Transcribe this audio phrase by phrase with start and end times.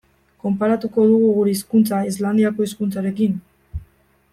[0.45, 3.41] Konparatuko dugu gure hizkuntza Islandiako hizkuntzarekin?